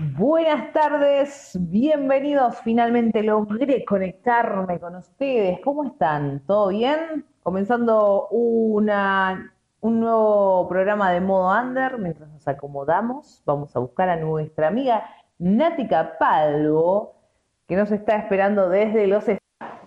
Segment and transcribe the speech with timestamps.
[0.00, 2.58] Buenas tardes, bienvenidos.
[2.62, 5.58] Finalmente logré conectarme con ustedes.
[5.64, 6.40] ¿Cómo están?
[6.46, 7.26] ¿Todo bien?
[7.42, 11.98] Comenzando una, un nuevo programa de modo under.
[11.98, 15.02] Mientras nos acomodamos, vamos a buscar a nuestra amiga
[15.36, 17.16] Nática Palgo,
[17.66, 19.24] que nos está esperando desde los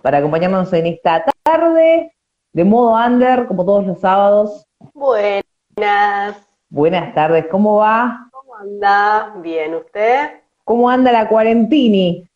[0.02, 2.12] para acompañarnos en esta tarde
[2.52, 4.66] de modo under, como todos los sábados.
[4.92, 6.36] Buenas.
[6.68, 8.28] Buenas tardes, ¿cómo va?
[8.54, 9.34] Anda?
[9.36, 10.40] Bien, ¿usted?
[10.64, 12.28] ¿Cómo anda la cuarentini?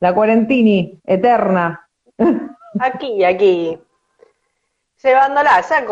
[0.00, 1.88] La cuarentini eterna.
[2.80, 3.78] Aquí, aquí.
[5.02, 5.84] Llevándola, ya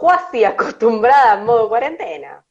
[0.00, 2.44] casi acostumbrada en modo cuarentena.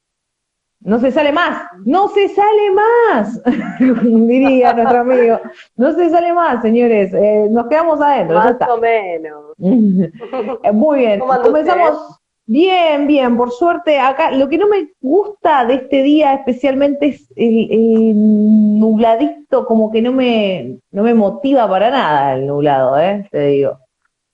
[0.79, 3.41] No se sale más, no se sale más,
[3.79, 5.39] diría nuestro amigo.
[5.77, 7.13] No se sale más, señores.
[7.13, 8.37] Eh, nos quedamos adentro.
[8.37, 9.53] Más o menos.
[10.73, 11.19] Muy bien.
[11.19, 12.19] Comenzamos.
[12.45, 14.31] Bien, bien, por suerte acá.
[14.31, 20.11] Lo que no me gusta de este día especialmente es el, nubladito, como que no
[20.11, 23.27] me, no me motiva para nada el nublado, ¿eh?
[23.31, 23.79] Te digo.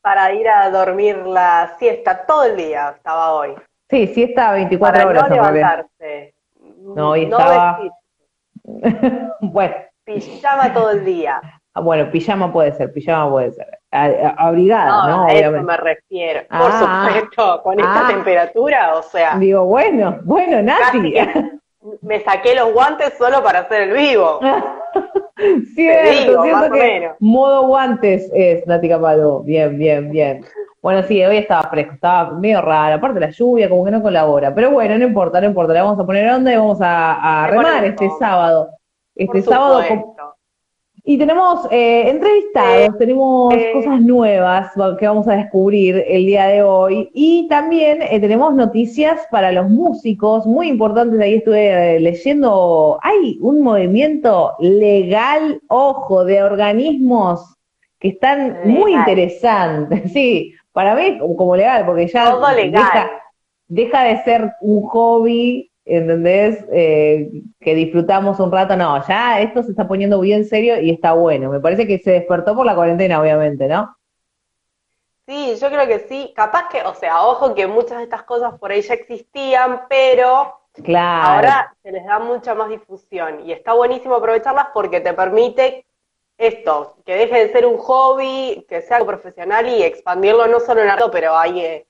[0.01, 3.53] Para ir a dormir la siesta todo el día estaba hoy.
[3.89, 5.29] Sí, siesta 24 para horas.
[5.29, 6.33] No levantarse.
[6.95, 7.79] No, hoy estaba...
[9.41, 9.75] bueno.
[10.03, 11.39] Pijama todo el día.
[11.79, 13.79] Ah, bueno, pijama puede ser, pijama puede ser.
[13.89, 15.23] Abrigada, ¿no?
[15.23, 16.41] A eso me refiero.
[16.49, 18.09] Por ah, supuesto, con esta ah.
[18.09, 19.37] temperatura, o sea.
[19.37, 21.15] Digo, bueno, bueno, Nati.
[22.01, 24.41] Me saqué los guantes solo para hacer el vivo.
[25.73, 29.39] cierto, cierto que modo guantes es Nati Capaldo.
[29.43, 30.45] Bien, bien, bien.
[30.81, 34.53] Bueno, sí, hoy estaba fresco, estaba medio raro, aparte la lluvia como que no colabora,
[34.55, 37.47] pero bueno, no importa, no importa, le vamos a poner onda y vamos a, a
[37.47, 38.69] remar este sábado.
[39.15, 39.81] Este sábado
[41.09, 47.09] y tenemos eh, entrevistados, tenemos cosas nuevas que vamos a descubrir el día de hoy
[47.15, 51.19] y también eh, tenemos noticias para los músicos muy importantes.
[51.19, 57.55] Ahí estuve eh, leyendo, hay un movimiento legal, ojo, de organismos
[57.97, 60.11] que están muy interesantes.
[60.13, 63.09] Sí, para mí como legal, porque ya deja,
[63.67, 66.65] deja de ser un hobby ¿entendés?
[66.71, 67.29] Eh,
[67.59, 71.49] que disfrutamos un rato, no, ya esto se está poniendo bien serio y está bueno.
[71.49, 73.95] Me parece que se despertó por la cuarentena, obviamente, ¿no?
[75.27, 76.33] Sí, yo creo que sí.
[76.35, 80.59] Capaz que, o sea, ojo que muchas de estas cosas por ahí ya existían, pero
[80.83, 81.27] claro.
[81.27, 85.85] ahora se les da mucha más difusión y está buenísimo aprovecharlas porque te permite
[86.39, 90.81] esto, que deje de ser un hobby, que sea algo profesional y expandirlo no solo
[90.81, 91.87] en arte, pero hay eh,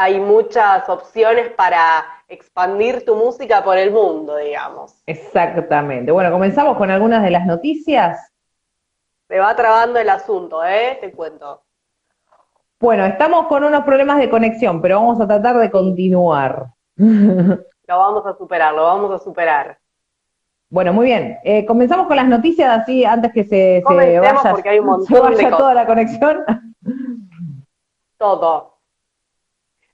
[0.00, 5.02] hay muchas opciones para expandir tu música por el mundo, digamos.
[5.06, 6.12] Exactamente.
[6.12, 8.32] Bueno, comenzamos con algunas de las noticias.
[9.26, 10.98] Se va trabando el asunto, ¿eh?
[11.00, 11.62] Te cuento.
[12.78, 16.66] Bueno, estamos con unos problemas de conexión, pero vamos a tratar de continuar.
[16.96, 19.78] Lo vamos a superar, lo vamos a superar.
[20.68, 21.38] Bueno, muy bien.
[21.42, 25.06] Eh, comenzamos con las noticias así antes que se, se vaya, porque hay un montón
[25.06, 26.44] se vaya toda la conexión.
[28.18, 28.77] Todo.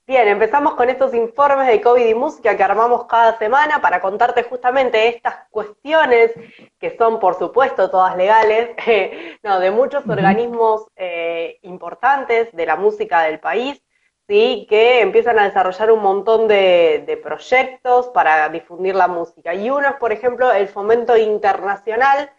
[0.06, 4.42] Bien, empezamos con estos informes de COVID y música que armamos cada semana para contarte
[4.42, 6.30] justamente estas cuestiones
[6.78, 8.76] que son, por supuesto, todas legales,
[9.42, 13.82] no, de muchos organismos eh, importantes de la música del país,
[14.28, 14.66] ¿sí?
[14.68, 19.54] que empiezan a desarrollar un montón de, proyectos para difundir la música.
[19.54, 22.30] Y uno es, por ejemplo, el Fomento Internacional,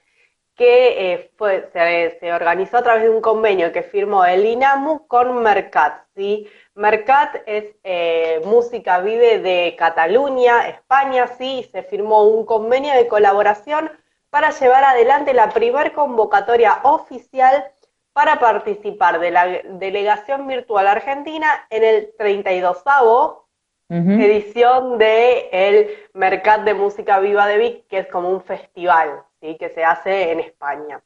[0.56, 5.08] que eh, fue, se, se, organizó a través de un convenio que firmó el INAMU
[5.08, 6.48] con Mercat, ¿sí?
[6.76, 13.90] Mercat es eh, Música Vive de Cataluña, España, sí, se firmó un convenio de colaboración
[14.30, 17.66] para llevar adelante la primer convocatoria oficial
[18.12, 23.46] para participar de la delegación virtual argentina en el 32avo
[23.88, 29.58] edición de el Mercat de Música Viva de Vic, que es como un festival ¿sí?
[29.58, 31.02] que se hace en España.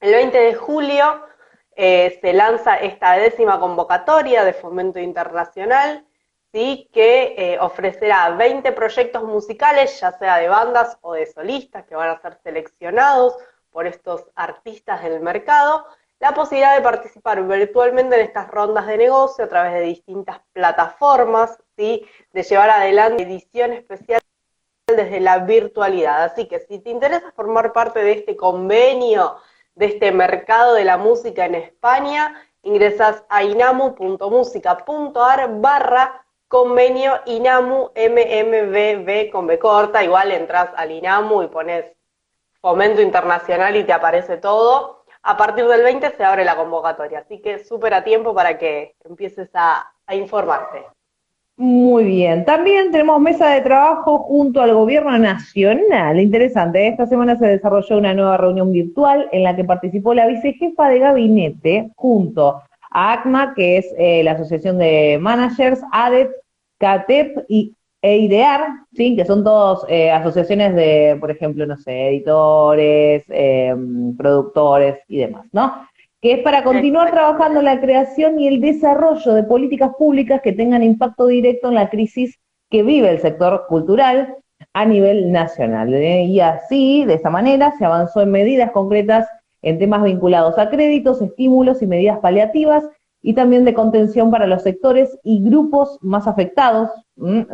[0.00, 1.22] El 20 de julio
[1.76, 6.06] eh, se lanza esta décima convocatoria de fomento internacional,
[6.52, 6.88] ¿sí?
[6.90, 12.08] que eh, ofrecerá 20 proyectos musicales, ya sea de bandas o de solistas, que van
[12.08, 13.36] a ser seleccionados
[13.70, 15.86] por estos artistas del mercado,
[16.18, 21.58] la posibilidad de participar virtualmente en estas rondas de negocio a través de distintas plataformas,
[21.76, 22.06] ¿sí?
[22.32, 24.22] de llevar adelante edición especial
[24.86, 26.24] desde la virtualidad.
[26.24, 29.36] Así que si te interesa formar parte de este convenio,
[29.76, 39.30] de este mercado de la música en España, ingresas a inamu.musica.ar barra convenio INAMU MMBB
[39.30, 41.84] con B corta, igual entras al INAMU y pones
[42.60, 45.04] fomento internacional y te aparece todo.
[45.22, 48.96] A partir del 20 se abre la convocatoria, así que súper a tiempo para que
[49.04, 50.86] empieces a, a informarte.
[51.58, 52.44] Muy bien.
[52.44, 56.20] También tenemos mesa de trabajo junto al gobierno nacional.
[56.20, 56.86] Interesante.
[56.86, 60.98] Esta semana se desarrolló una nueva reunión virtual en la que participó la vicejefa de
[60.98, 62.60] gabinete junto
[62.90, 66.30] a ACMA, que es eh, la Asociación de Managers, ADET,
[66.78, 69.16] CATEP y EIDEAR, ¿sí?
[69.16, 75.46] que son todas eh, asociaciones de, por ejemplo, no sé, editores, em, productores y demás,
[75.52, 75.86] ¿no?
[76.20, 80.82] Que es para continuar trabajando la creación y el desarrollo de políticas públicas que tengan
[80.82, 82.38] impacto directo en la crisis
[82.70, 84.36] que vive el sector cultural
[84.72, 85.92] a nivel nacional.
[85.94, 86.24] ¿eh?
[86.24, 89.28] Y así, de esa manera, se avanzó en medidas concretas
[89.62, 92.84] en temas vinculados a créditos, estímulos y medidas paliativas
[93.22, 96.90] y también de contención para los sectores y grupos más afectados.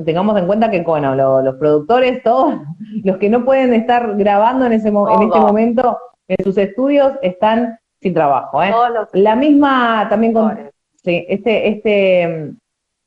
[0.04, 2.54] Tengamos en cuenta que, bueno, los productores, todos
[3.02, 5.98] los que no pueden estar grabando en, ese en este momento
[6.28, 8.62] en sus estudios, están sin trabajo.
[8.62, 8.72] ¿eh?
[9.12, 10.58] La misma también con
[11.04, 12.52] sí, este, este,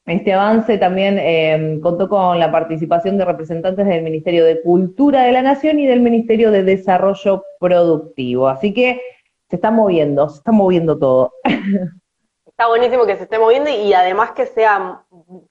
[0.06, 5.32] este avance también em, contó con la participación de representantes del Ministerio de Cultura de
[5.34, 8.48] la Nación y del Ministerio de Desarrollo Productivo.
[8.48, 9.02] Así que
[9.50, 11.34] se está moviendo, se está moviendo todo.
[12.58, 15.02] Está buenísimo que se esté moviendo y además que sean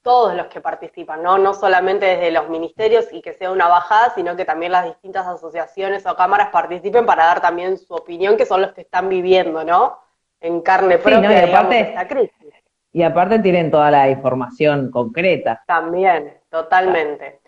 [0.01, 1.37] todos los que participan, ¿no?
[1.37, 5.27] No solamente desde los ministerios y que sea una bajada, sino que también las distintas
[5.27, 9.63] asociaciones o cámaras participen para dar también su opinión, que son los que están viviendo,
[9.65, 9.99] ¿no?
[10.41, 12.55] En carne propia, y aparte, esta crisis.
[12.91, 15.63] Y aparte tienen toda la información concreta.
[15.67, 17.43] También, totalmente.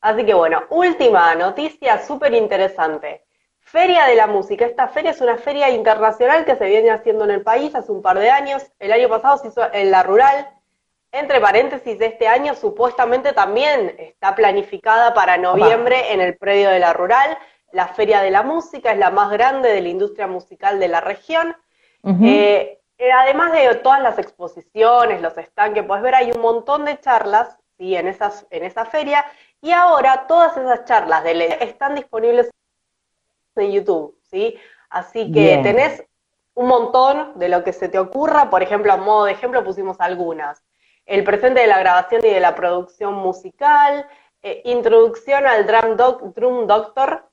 [0.00, 3.23] Así que bueno, última noticia súper interesante.
[3.74, 4.66] Feria de la Música.
[4.66, 8.02] Esta feria es una feria internacional que se viene haciendo en el país hace un
[8.02, 8.62] par de años.
[8.78, 10.48] El año pasado se hizo en la rural.
[11.10, 16.92] Entre paréntesis, este año supuestamente también está planificada para noviembre en el predio de la
[16.92, 17.36] rural.
[17.72, 21.00] La Feria de la Música es la más grande de la industria musical de la
[21.00, 21.56] región.
[22.22, 26.84] Eh, eh, además de todas las exposiciones, los stands que puedes ver, hay un montón
[26.84, 27.96] de charlas ¿sí?
[27.96, 29.24] en, esas, en esa feria.
[29.60, 32.52] Y ahora todas esas charlas de están disponibles
[33.54, 34.56] de YouTube, ¿sí?
[34.90, 36.04] Así que tenés
[36.54, 40.00] un montón de lo que se te ocurra, por ejemplo, a modo de ejemplo pusimos
[40.00, 40.62] algunas.
[41.04, 44.06] El presente de la grabación y de la producción musical,
[44.42, 47.28] eh, introducción al Drum, Drum Doctor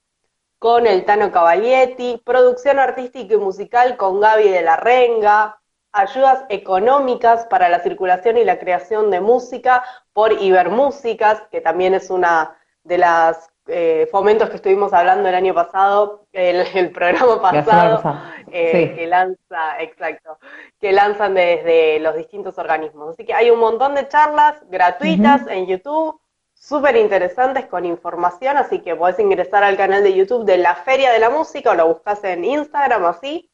[0.57, 5.59] con el Tano Cavalietti, producción artística y musical con Gaby de la Renga,
[5.91, 9.83] ayudas económicas para la circulación y la creación de música
[10.13, 15.53] por Ibermúsicas, que también es una de las eh, fomentos que estuvimos hablando el año
[15.53, 18.21] pasado, el, el programa pasado,
[18.51, 20.37] eh, que lanza, exacto,
[20.79, 23.09] que lanzan desde los distintos organismos.
[23.09, 26.19] Así que hay un montón de charlas gratuitas en YouTube,
[26.53, 31.11] súper interesantes con información, así que podés ingresar al canal de YouTube de la Feria
[31.11, 33.49] de la Música o lo buscas en Instagram así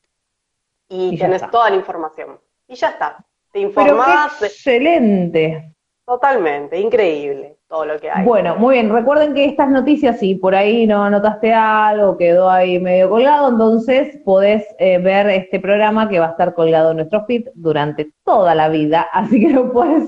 [0.90, 2.40] y, y tenés toda la información.
[2.68, 3.18] Y ya está.
[3.52, 4.42] Te informás.
[4.42, 5.74] excelente.
[6.06, 8.24] Totalmente, increíble todo lo que hay.
[8.26, 8.90] Bueno, muy bien.
[8.90, 14.18] Recuerden que estas noticias, si por ahí no anotaste algo, quedó ahí medio colgado, entonces
[14.24, 18.56] podés eh, ver este programa que va a estar colgado en nuestro feed durante toda
[18.56, 20.08] la vida, así que lo puedes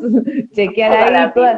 [0.53, 1.57] chequear ahí.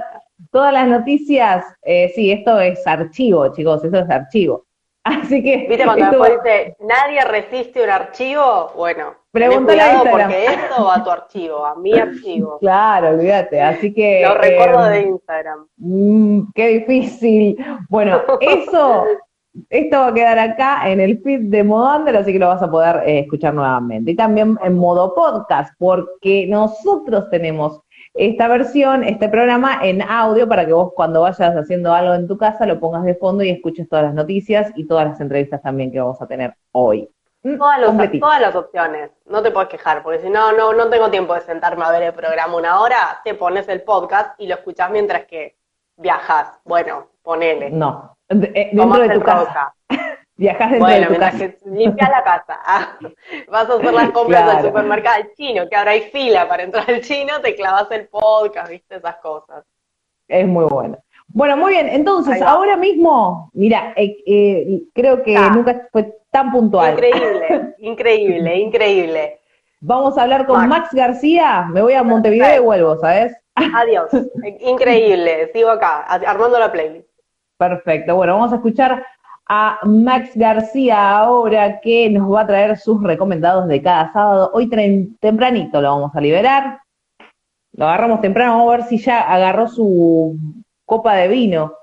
[0.52, 4.66] Todas, las noticias, eh, sí, esto es archivo, chicos, esto es archivo.
[5.04, 5.66] Así que.
[5.70, 8.72] ¿Viste cuando después dice nadie resiste un archivo?
[8.76, 12.58] Bueno, Pregúntale a porque esto va a tu archivo, a mi archivo.
[12.62, 13.62] Claro, olvídate.
[13.62, 14.24] Así que.
[14.24, 15.68] Lo recuerdo de Instagram.
[15.78, 17.58] Mm, qué difícil.
[17.90, 19.06] Bueno, eso.
[19.70, 22.62] Esto va a quedar acá en el feed de Modo Under, así que lo vas
[22.62, 24.12] a poder eh, escuchar nuevamente.
[24.12, 27.82] Y también en modo podcast, porque nosotros tenemos
[28.14, 32.38] esta versión, este programa en audio para que vos cuando vayas haciendo algo en tu
[32.38, 35.92] casa lo pongas de fondo y escuches todas las noticias y todas las entrevistas también
[35.92, 37.10] que vamos a tener hoy.
[37.44, 41.10] Mm, todas, todas las opciones, no te puedes quejar, porque si no, no, no tengo
[41.10, 44.56] tiempo de sentarme a ver el programa una hora, te pones el podcast y lo
[44.56, 45.58] escuchas mientras que
[45.98, 46.60] viajas.
[46.64, 47.72] Bueno, ponele.
[47.72, 49.74] No, eh, dentro de tu casa.
[50.36, 52.98] Viajas dentro bueno, mientras que limpias la casa, ah,
[53.48, 57.02] vas a hacer las compras del supermercado chino, que ahora hay fila para entrar al
[57.02, 59.66] chino, te clavas el podcast, viste esas cosas.
[60.28, 60.98] Es muy bueno.
[61.34, 66.94] Bueno, muy bien, entonces, ahora mismo, mira, eh, eh, creo que nunca fue tan puntual.
[66.94, 69.40] Increíble, increíble, increíble.
[69.80, 73.36] Vamos a hablar con Max, García, me voy a Montevideo y vuelvo, ¿sabes?
[73.56, 74.10] Adiós,
[74.60, 77.08] increíble, sigo acá, armando la playlist.
[77.58, 78.16] Perfecto.
[78.16, 79.06] Bueno, vamos a escuchar
[79.48, 84.52] a Max García ahora que nos va a traer sus recomendados de cada sábado.
[84.54, 84.70] Hoy
[85.20, 86.80] tempranito lo vamos a liberar.
[87.74, 90.38] Lo agarramos temprano, vamos a ver si ya agarró su
[90.92, 91.74] copa de vino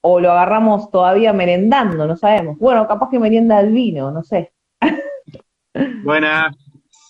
[0.00, 2.56] o lo agarramos todavía merendando, no sabemos.
[2.58, 4.54] Bueno, capaz que merienda el vino, no sé.
[6.02, 6.56] Buenas.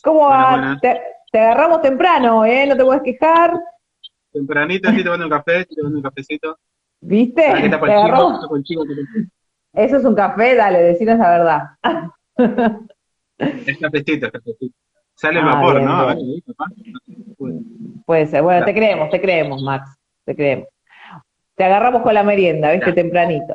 [0.02, 0.76] ¿Cómo va?
[0.82, 2.66] Te, agarramos temprano, ¿eh?
[2.66, 3.54] No te puedes quejar.
[4.32, 6.58] Tempranito, estoy tomando un café, estoy tomando un cafecito.
[7.02, 7.44] ¿Viste?
[9.72, 11.62] Eso es un café, dale, decinos la verdad.
[13.38, 14.74] es cafecito, es cafecito.
[15.14, 16.16] Sale el ah, vapor, ¿no?
[18.04, 18.42] Puede ser.
[18.42, 19.96] Bueno, te creemos, te creemos, Max.
[20.24, 20.66] Te creemos.
[21.60, 22.90] Te agarramos con la merienda, ¿viste?
[22.94, 23.54] Tempranito.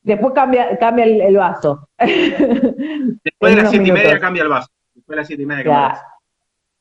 [0.00, 1.88] Después cambia, cambia el, vaso.
[1.98, 4.68] Después de las siete y media cambia el vaso.
[4.94, 6.04] Después de las siete y media cambia el vaso.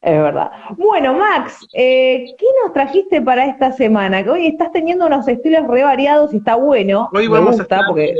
[0.01, 0.51] Es verdad.
[0.77, 4.24] Bueno, Max, eh, ¿qué nos trajiste para esta semana?
[4.24, 7.09] Que hoy estás teniendo unos estilos re variados y está bueno.
[7.12, 8.13] Hoy vamos a estar eh,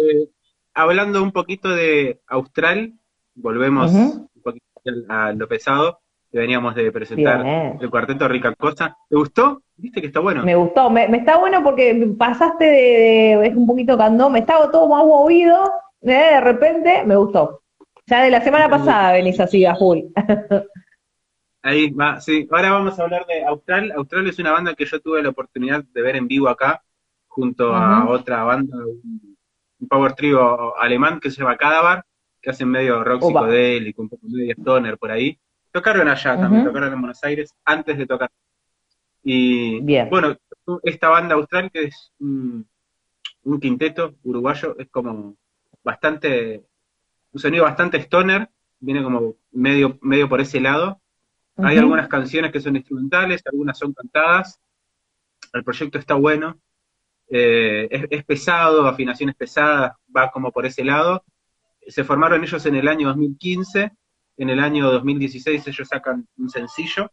[0.74, 2.94] hablando un poquito de Austral.
[3.36, 4.66] Volvemos un poquito
[5.10, 6.00] a lo pesado
[6.32, 7.46] que veníamos de presentar
[7.80, 8.98] el cuarteto Rica Costa.
[9.08, 9.62] ¿Te gustó?
[9.80, 10.44] ¿Viste que está bueno?
[10.44, 14.90] Me gustó, me, está bueno porque pasaste de, es un poquito candón, me estaba todo
[14.90, 15.72] más movido,
[16.02, 16.34] ¿eh?
[16.34, 17.62] de repente me gustó.
[18.06, 20.00] Ya de la semana pasada venís así a full.
[21.62, 22.48] Ahí va, sí.
[22.52, 23.92] Ahora vamos a hablar de Austral.
[23.92, 26.82] Austral es una banda que yo tuve la oportunidad de ver en vivo acá,
[27.28, 29.38] junto a otra banda, un,
[29.88, 32.04] power trio alemán que se llama Cadavar,
[32.42, 35.38] que hacen medio rock psicodélico, un poco medio stoner por ahí.
[35.72, 38.30] Tocaron allá también, tocaron en Buenos Aires antes de tocar.
[39.24, 40.38] Y bueno,
[40.84, 42.68] esta banda austral que es un,
[43.44, 45.36] un quinteto uruguayo, es como
[45.84, 46.64] bastante,
[47.32, 48.50] un sonido bastante stoner,
[48.80, 51.02] viene como medio, medio por ese lado
[51.64, 54.60] hay algunas canciones que son instrumentales, algunas son cantadas.
[55.54, 56.60] El proyecto está bueno.
[57.28, 61.24] Eh, es, pesado, afinaciones pesadas, va como por ese lado.
[61.88, 63.92] Se formaron ellos en el año 2015.
[64.38, 67.12] En el año 2016 ellos sacan un sencillo.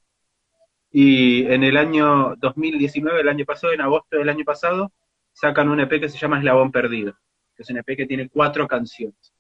[0.99, 4.93] Y en el año 2019, el año pasado, en agosto del año pasado,
[5.35, 7.13] sacan un EP que se llama Eslabón Perdido.
[7.55, 9.31] Que es un EP que tiene cuatro canciones.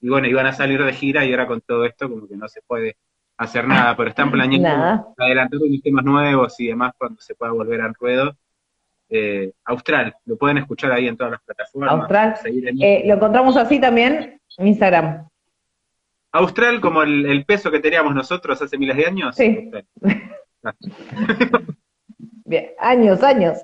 [0.00, 2.46] Y bueno, iban a salir de gira y ahora con todo esto como que no
[2.46, 2.98] se puede
[3.36, 7.80] hacer nada, pero están planeando adelantar unos temas nuevos y demás cuando se pueda volver
[7.80, 8.36] al ruedo.
[9.08, 11.94] Eh, Austral, lo pueden escuchar ahí en todas las plataformas.
[11.94, 12.36] Austral,
[12.80, 15.28] eh, lo encontramos así también en Instagram.
[16.30, 19.34] Austral, como el, peso que teníamos nosotros hace miles de años.
[19.34, 19.68] Sí.
[22.44, 23.58] Bien, años, años.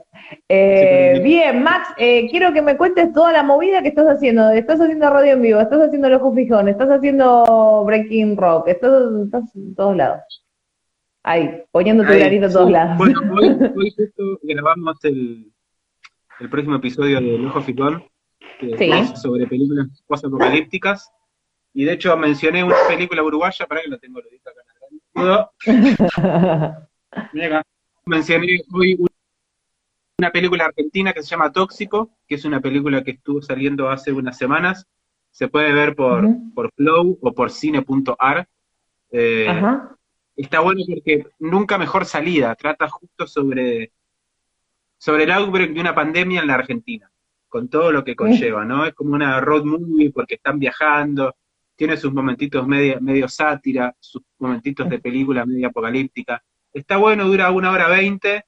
[0.49, 4.51] Eh, bien, Max, eh, quiero que me cuentes toda la movida que estás haciendo.
[4.51, 8.93] Estás haciendo radio en vivo, estás haciendo Los Fijón, estás haciendo Breaking Rock, estás,
[9.55, 10.45] en todos lados.
[11.23, 12.97] Ahí, poniendo tu granito en todos lados.
[12.97, 15.53] Bueno, hoy, hoy justo grabamos el,
[16.41, 18.05] el próximo episodio de Ojo Fijón,
[18.61, 21.13] que es sobre películas post-apocalípticas.
[21.75, 24.63] Y de hecho mencioné una película uruguaya, para que lo tengo, lo acá
[25.15, 26.79] en la
[27.33, 27.63] Mira
[28.09, 28.99] mencioné hoy
[30.19, 34.13] una película argentina que se llama Tóxico, que es una película que estuvo saliendo hace
[34.13, 34.87] unas semanas.
[35.31, 38.49] Se puede ver por, por Flow o por cine.ar.
[39.11, 39.63] Eh,
[40.35, 42.55] está bueno porque nunca mejor salida.
[42.57, 43.93] Trata justo sobre,
[44.97, 47.11] sobre el outbreak de una pandemia en la Argentina,
[47.49, 48.87] con todo lo que conlleva, ¿no?
[48.87, 51.37] Es como una road movie porque están viajando,
[51.77, 56.43] tiene sus momentitos medio, medio sátira, sus momentitos de película medio apocalíptica.
[56.73, 58.45] Está bueno, dura una hora veinte.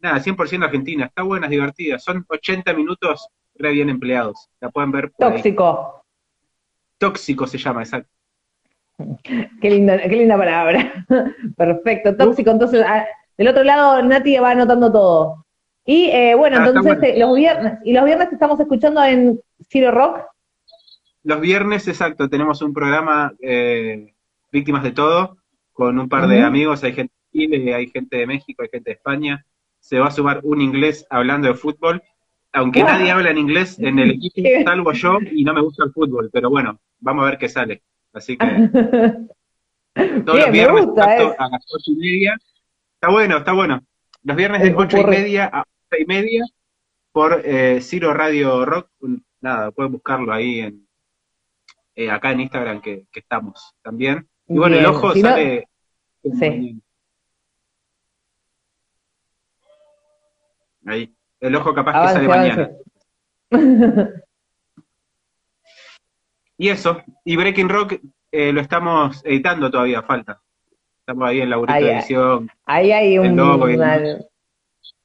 [0.00, 1.06] Nada, 100% Argentina.
[1.06, 1.98] Está buena, es divertida.
[1.98, 4.48] Son 80 minutos re bien empleados.
[4.60, 6.04] La pueden ver Tóxico.
[6.98, 8.10] Tóxico se llama, exacto.
[9.24, 11.06] Qué linda, qué linda palabra.
[11.56, 12.50] Perfecto, tóxico.
[12.50, 13.06] Entonces, ah,
[13.38, 15.46] del otro lado, Nati va anotando todo.
[15.86, 19.90] Y eh, bueno, ah, entonces eh, los viernes, y los viernes estamos escuchando en Ciro
[19.90, 20.20] Rock.
[21.22, 24.12] Los viernes, exacto, tenemos un programa eh,
[24.52, 25.38] Víctimas de Todo,
[25.72, 28.94] con un par de amigos, hay gente Chile, hay gente de México, hay gente de
[28.94, 29.44] España.
[29.78, 32.02] Se va a sumar un inglés hablando de fútbol,
[32.52, 35.92] aunque nadie habla en inglés en el equipo, salvo yo, y no me gusta el
[35.92, 37.82] fútbol, pero bueno, vamos a ver qué sale.
[38.12, 38.46] Así que
[40.24, 42.36] todos los viernes a las ocho y media.
[42.94, 43.82] Está bueno, está bueno.
[44.22, 46.44] Los viernes de ocho y media a ocho y media
[47.12, 48.90] por eh, Ciro Radio Rock.
[49.40, 50.86] Nada, pueden buscarlo ahí en
[51.94, 54.28] eh, acá en Instagram que, estamos también.
[54.46, 55.68] Y bueno, el ojo sale.
[56.22, 56.80] Sí.
[60.86, 61.14] Ahí.
[61.40, 62.70] El ojo capaz que sale mañana.
[66.58, 67.02] y eso.
[67.24, 70.40] Y Breaking Rock eh, lo estamos editando todavía, falta.
[71.00, 72.50] Estamos ahí en la edición.
[72.66, 73.36] Ahí hay un,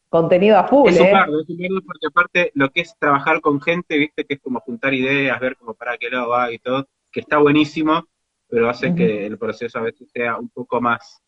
[0.09, 1.11] Contenido a full, es ¿eh?
[1.27, 4.61] Un es un porque aparte lo que es trabajar con gente, viste, que es como
[4.61, 8.07] juntar ideas, ver cómo para qué lado va y todo, que está buenísimo,
[8.47, 11.21] pero hace que el proceso a veces sea un poco más,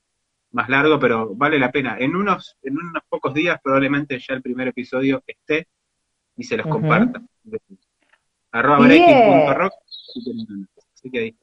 [0.51, 1.97] más largo, pero vale la pena.
[1.99, 5.67] En unos, en unos pocos días probablemente ya el primer episodio esté
[6.35, 7.21] y se los comparta.
[8.51, 8.85] Arroba
[10.93, 11.35] así que ahí.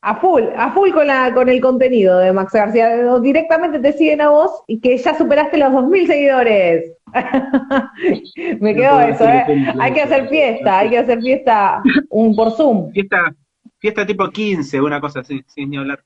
[0.00, 3.18] A full, a full con, la, con el contenido de Max García.
[3.20, 6.92] Directamente te siguen a vos y que ya superaste los 2.000 seguidores.
[8.60, 9.44] Me quedó eso, ¿eh?
[9.80, 12.92] Hay que hacer fiesta, hay que hacer fiesta un por Zoom.
[12.92, 13.34] Fiesta,
[13.78, 16.04] fiesta tipo 15, una cosa así, sin ni hablar.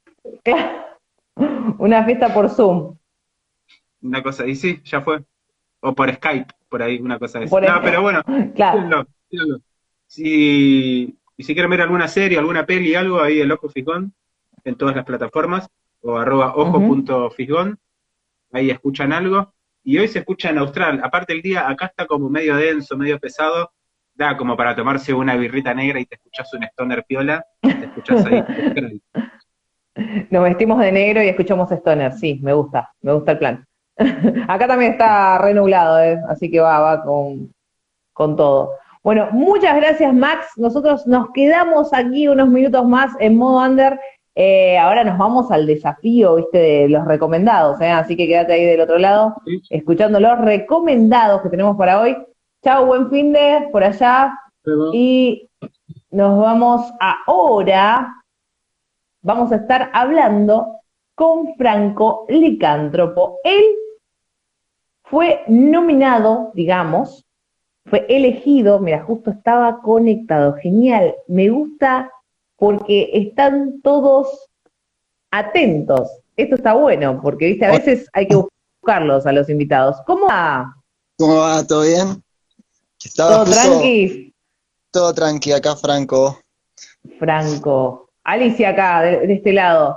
[1.37, 2.97] Una fiesta por Zoom.
[4.03, 5.23] Una cosa, y sí, ya fue.
[5.81, 7.55] O por Skype, por ahí, una cosa así.
[7.55, 8.23] No, pero bueno,
[8.55, 9.07] claro.
[10.07, 14.15] Si y si quieren ver alguna serie, alguna peli, algo, ahí el Ojo Fijón,
[14.65, 15.69] en todas las plataformas,
[16.01, 17.79] o arroba ojo.fijón,
[18.53, 19.53] ahí escuchan algo.
[19.83, 21.01] Y hoy se escucha en Austral.
[21.03, 23.73] Aparte el día, acá está como medio denso, medio pesado,
[24.15, 28.25] da como para tomarse una birrita negra y te escuchas un stoner piola, te escuchas
[28.27, 28.45] ahí.
[30.31, 33.67] Nos vestimos de negro y escuchamos stoner, sí, me gusta, me gusta el plan.
[34.49, 36.19] acá también está renublado, ¿eh?
[36.29, 37.53] así que va, va con,
[38.13, 38.73] con todo.
[39.03, 40.47] Bueno, muchas gracias Max.
[40.57, 43.99] Nosotros nos quedamos aquí unos minutos más en modo under.
[44.35, 47.91] Eh, ahora nos vamos al desafío, viste, de los recomendados, ¿eh?
[47.91, 49.37] así que quédate ahí del otro lado,
[49.69, 52.17] escuchando los recomendados que tenemos para hoy.
[52.65, 54.33] Chao, buen fin de por allá.
[54.93, 55.51] Y
[56.11, 56.93] nos vamos
[57.27, 58.22] ahora,
[59.23, 60.81] vamos a estar hablando
[61.15, 63.39] con Franco Licántropo.
[63.45, 63.65] Él
[65.05, 67.25] fue nominado, digamos,
[67.87, 72.11] fue elegido, mira, justo estaba conectado, genial, me gusta
[72.57, 74.49] porque están todos
[75.31, 76.09] atentos.
[76.37, 78.37] Esto está bueno, porque viste, a veces hay que
[78.81, 79.97] buscarlos a los invitados.
[80.07, 80.75] ¿Cómo va?
[81.19, 81.67] ¿Cómo va?
[81.67, 82.23] ¿Todo bien?
[83.17, 84.35] ¿Todo tranqui?
[84.91, 86.39] Todo tranqui, acá Franco.
[87.19, 88.12] Franco.
[88.25, 89.97] Alicia acá, de este lado.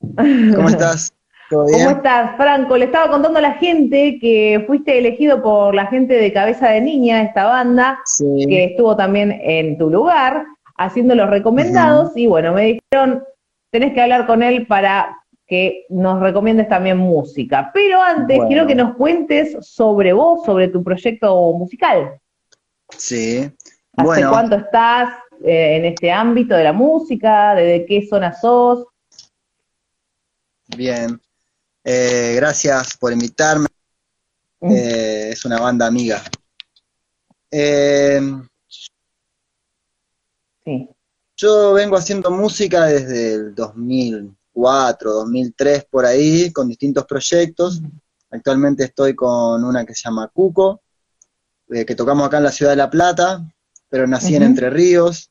[0.00, 1.12] ¿Cómo estás?
[1.50, 2.76] ¿Cómo estás, Franco?
[2.76, 6.82] Le estaba contando a la gente que fuiste elegido por la gente de Cabeza de
[6.82, 10.44] Niña, esta banda, que estuvo también en tu lugar,
[10.76, 13.24] haciendo los recomendados, y bueno, me dijeron,
[13.70, 17.70] tenés que hablar con él para que nos recomiendes también música.
[17.72, 22.20] Pero antes quiero que nos cuentes sobre vos, sobre tu proyecto musical.
[22.90, 23.50] Sí.
[23.96, 25.08] ¿Hace cuánto estás
[25.44, 27.54] eh, en este ámbito de la música?
[27.54, 28.86] ¿De qué zona sos?
[30.76, 31.20] Bien.
[31.84, 33.66] Eh, gracias por invitarme.
[34.60, 34.72] Mm.
[34.72, 36.22] Eh, es una banda amiga.
[37.50, 38.20] Eh,
[41.34, 47.80] yo vengo haciendo música desde el 2004, 2003 por ahí, con distintos proyectos.
[48.30, 50.82] Actualmente estoy con una que se llama Cuco,
[51.66, 53.48] que tocamos acá en la ciudad de La Plata,
[53.88, 55.30] pero nací en Entre Ríos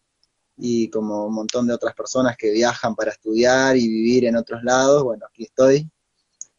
[0.57, 4.63] y como un montón de otras personas que viajan para estudiar y vivir en otros
[4.63, 5.89] lados, bueno, aquí estoy.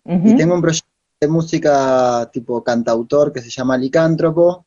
[0.04, 0.88] Y tengo un proyecto
[1.20, 4.64] de música tipo cantautor que se llama Licántropo,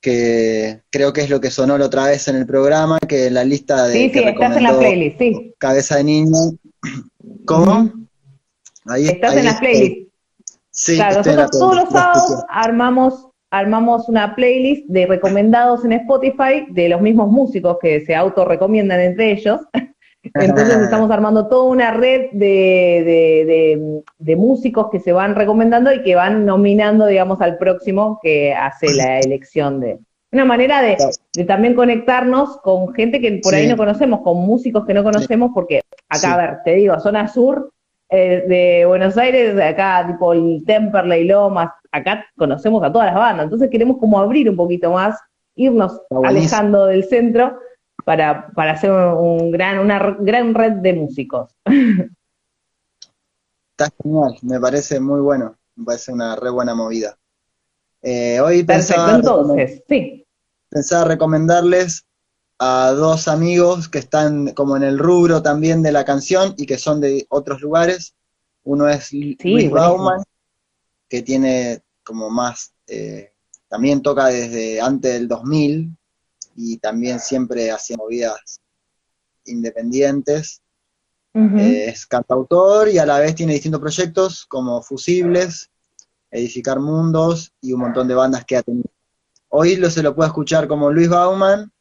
[0.00, 3.34] que creo que es lo que sonó la otra vez en el programa, que en
[3.34, 3.94] la lista de...
[3.94, 5.54] Sí, sí, estás en la playlist, sí.
[5.58, 6.38] Cabeza de niño.
[7.46, 7.92] ¿Cómo?
[8.86, 10.10] Ahí, estás en la playlist.
[10.70, 16.88] Sí, claro, nosotros todos los sábados armamos, armamos una playlist de recomendados en Spotify de
[16.88, 19.60] los mismos músicos que se autorrecomiendan entre ellos.
[20.22, 26.14] Entonces estamos armando toda una red de, de, músicos que se van recomendando y que
[26.14, 29.98] van nominando, digamos, al próximo que hace la elección de...
[30.32, 30.96] Una manera de,
[31.44, 35.80] también conectarnos con gente que por ahí no conocemos, con músicos que no conocemos, porque
[36.08, 37.72] acá, a ver, te digo, zona sur
[38.10, 43.44] eh, de Buenos Aires, acá tipo el Temperley, Lomas, acá conocemos a todas las bandas,
[43.44, 45.18] entonces queremos como abrir un poquito más,
[45.54, 47.58] irnos alejando del centro
[48.04, 51.54] para, para hacer un gran, una gran red de músicos.
[53.78, 57.16] Está genial, me parece muy bueno, me parece una re buena movida.
[58.02, 60.26] Eh, hoy pensaba, entonces, sí.
[60.68, 62.04] Pensaba recomendarles
[62.62, 66.76] a dos amigos que están como en el rubro también de la canción y que
[66.76, 68.14] son de otros lugares.
[68.64, 70.22] Uno es Luis Bauman,
[71.08, 73.32] que tiene como más, eh,
[73.66, 75.96] también toca desde antes del 2000,
[76.54, 78.60] y también siempre haciendo movidas
[79.46, 80.60] independientes.
[81.32, 85.70] Eh, es cantautor y a la vez tiene distintos proyectos como Fusibles,
[86.30, 88.90] Edificar Mundos y un montón de bandas que ha tenido.
[89.48, 91.72] Hoy lo se lo puede escuchar como Luis Bauman,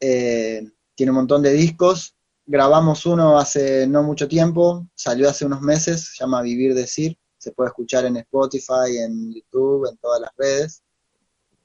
[0.00, 5.60] eh, tiene un montón de discos, grabamos uno hace no mucho tiempo, salió hace unos
[5.60, 10.30] meses, se llama Vivir Decir, se puede escuchar en Spotify, en YouTube, en todas las
[10.36, 10.82] redes.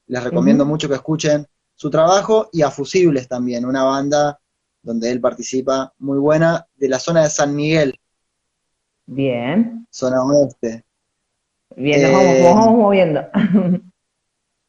[0.07, 4.39] Les recomiendo mucho que escuchen su trabajo y a Fusibles también, una banda
[4.81, 7.99] donde él participa muy buena, de la zona de San Miguel.
[9.07, 9.87] Bien.
[9.89, 10.85] Zona oeste.
[11.75, 13.21] Bien, nos, vamos, nos vamos moviendo.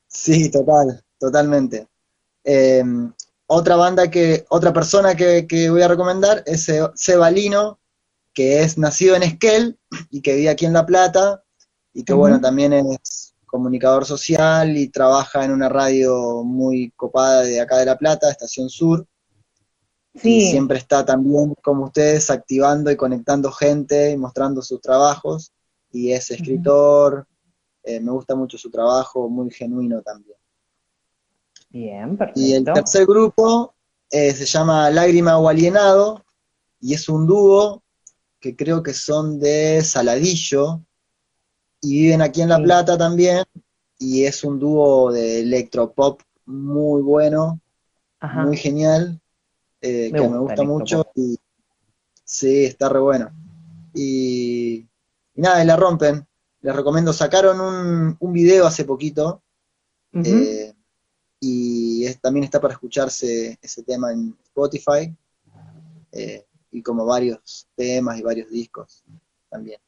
[0.09, 1.87] sí, total, totalmente.
[2.43, 3.13] Em,
[3.47, 7.79] otra banda que, otra persona que, voy a recomendar es Cebalino,
[8.33, 9.79] que es nacido en Esquel
[10.11, 11.43] y que vive aquí en La Plata,
[11.93, 17.61] y que bueno, también es comunicador social y trabaja en una radio muy copada de
[17.61, 19.07] acá de La Plata, Estación Sur.
[20.15, 20.39] Sí.
[20.39, 25.53] Y siempre está también, como ustedes, activando y conectando gente y mostrando sus trabajos.
[25.91, 27.27] Y es escritor,
[27.83, 30.37] eh, me gusta mucho su trabajo, muy genuino también.
[31.77, 32.41] Bien, perfecto.
[32.41, 33.75] Y el tercer grupo
[34.11, 36.25] eh, se llama Lágrima o Alienado,
[36.81, 37.83] y es un dúo
[38.41, 40.81] que creo que son de Saladillo,
[41.83, 43.45] y viven aquí en La Plata también,
[43.99, 47.61] y es un dúo de electropop muy bueno,
[48.23, 49.21] muy genial,
[49.83, 51.39] eh, que me gusta mucho, y
[52.25, 53.31] sí, está re bueno.
[53.93, 54.87] Y,
[55.35, 56.27] nada, y la rompen.
[56.63, 59.43] Les recomiendo, sacaron un, un video hace poquito,
[61.49, 65.15] y también está para escucharse ese tema en Spotify
[66.13, 69.05] eh, y como varios temas y varios discos
[69.49, 69.79] también.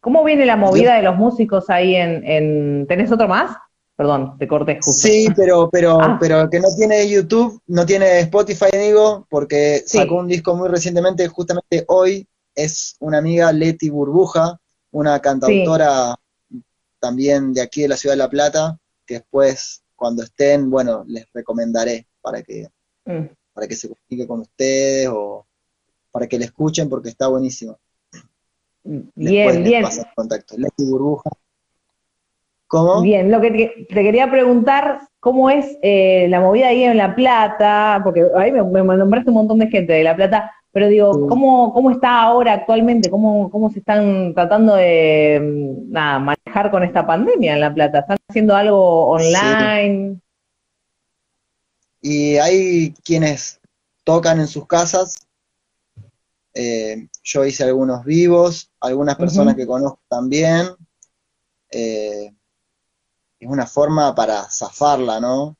[0.00, 3.56] ¿Cómo viene la movida de los músicos ahí en, ¿Tenés otro más?
[3.94, 4.92] Perdón, te corté justo.
[4.92, 6.18] Sí, pero, pero, ah.
[6.20, 11.26] pero que no tiene YouTube, no tiene Spotify, digo, porque sacó un disco muy recientemente,
[11.28, 14.58] justamente hoy, es una amiga Leti Burbuja,
[14.90, 16.14] una cantautora
[16.98, 21.26] también de aquí de la ciudad de La Plata, que después cuando estén, bueno, les
[21.32, 22.68] recomendaré para que,
[23.06, 23.24] mm.
[23.52, 25.46] para que se comunique con ustedes o
[26.10, 27.78] para que le escuchen porque está buenísimo.
[28.84, 29.84] Bien, bien.
[30.14, 30.54] contacto.
[30.78, 31.30] Burbuja.
[32.68, 33.00] ¿Cómo?
[33.02, 38.00] Bien, lo que te, quería preguntar, ¿cómo es eh, la movida ahí en La Plata?
[38.02, 41.90] Porque ahí me, nombraste un montón de gente de La Plata, pero digo, ¿cómo, ¿cómo
[41.90, 43.08] está ahora actualmente?
[43.08, 48.00] ¿Cómo, ¿Cómo se están tratando de mm, nada, manejar con esta pandemia en La Plata?
[48.00, 50.20] ¿Están haciendo algo online?
[52.02, 53.58] Y hay quienes
[54.04, 55.26] tocan en sus casas.
[56.52, 60.66] Eh, yo hice algunos vivos, algunas personas que conozco también.
[61.70, 62.34] Eh,
[63.40, 65.56] es una forma para zafarla, ¿no?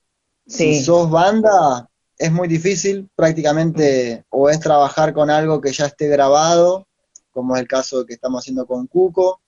[0.46, 6.09] Si sos banda, es muy difícil, prácticamente o es trabajar con algo que ya esté
[6.09, 6.87] grabado,
[7.33, 9.40] como es el caso que estamos haciendo con Cuco,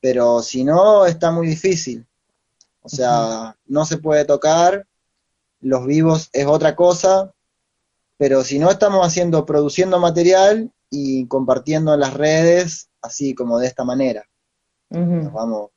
[0.00, 2.06] pero si no, está muy difícil.
[2.82, 4.86] O sea, no se puede tocar,
[5.60, 7.32] los vivos es otra cosa,
[8.16, 13.66] pero si no estamos haciendo, produciendo material y compartiendo en las redes, así como de
[13.66, 14.26] esta manera.
[14.88, 15.70] Nos vamos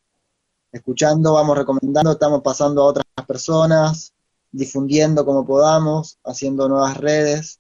[0.72, 4.13] escuchando, vamos recomendando, estamos pasando a otras personas,
[4.54, 7.60] difundiendo como podamos, haciendo nuevas redes.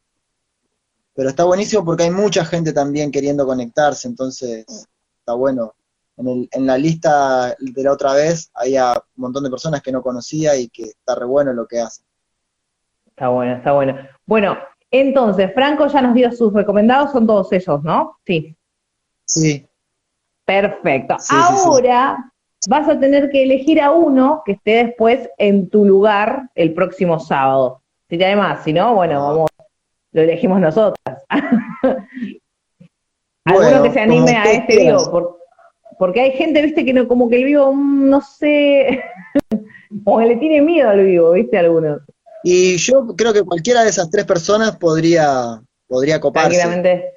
[1.13, 4.65] Pero está buenísimo porque hay mucha gente también queriendo conectarse, entonces
[5.19, 5.73] está bueno.
[6.15, 9.91] En, el, en la lista de la otra vez había un montón de personas que
[9.91, 12.05] no conocía y que está re bueno lo que hacen.
[13.07, 13.97] Está bueno, está bueno.
[14.25, 14.57] Bueno,
[14.91, 18.19] entonces, Franco ya nos dio sus recomendados, son todos ellos, ¿no?
[18.25, 18.55] Sí.
[19.25, 19.67] Sí.
[20.45, 21.17] Perfecto.
[21.29, 22.32] Ahora
[22.67, 27.19] vas a tener que elegir a uno que esté después en tu lugar el próximo
[27.19, 27.81] sábado.
[28.09, 29.49] Si te además, si no, bueno, vamos,
[30.11, 31.23] lo elegimos nosotras.
[33.45, 35.39] Alguno que se anime a este vivo,
[35.99, 39.03] porque hay gente, viste, que no, como que el vivo, mm, no sé,
[40.03, 42.01] como que le tiene miedo al vivo, viste, algunos.
[42.43, 46.57] Y yo creo que cualquiera de esas tres personas podría, podría coparse.
[46.57, 47.13] Tranquilamente.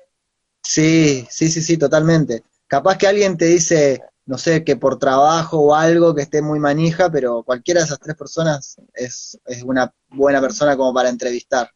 [0.62, 2.42] Sí, sí, sí, sí, totalmente.
[2.66, 6.58] Capaz que alguien te dice, no sé, que por trabajo o algo que esté muy
[6.58, 11.70] manija, pero cualquiera de esas tres personas es, una buena persona como para entrevistar.